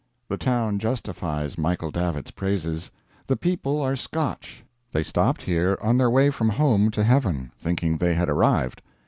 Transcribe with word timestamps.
The 0.29 0.37
town 0.37 0.79
justifies 0.79 1.59
Michael 1.59 1.91
Davitt's 1.91 2.31
praises. 2.31 2.89
The 3.27 3.37
people 3.37 3.79
are 3.83 3.95
Scotch. 3.95 4.63
They 4.91 5.03
stopped 5.03 5.43
here 5.43 5.77
on 5.79 5.99
their 5.99 6.09
way 6.09 6.31
from 6.31 6.49
home 6.49 6.89
to 6.89 7.03
heaven 7.03 7.51
thinking 7.59 7.99
they 7.99 8.15
had 8.15 8.27
arrived. 8.27 8.81